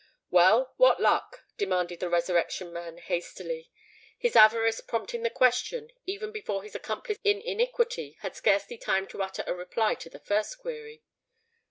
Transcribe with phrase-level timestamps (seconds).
[0.31, 7.19] "Well—what luck?" demanded the Resurrection Man, hastily—his avarice prompting the question even before his accomplice
[7.23, 11.03] in iniquity had scarcely time to utter a reply to the first query.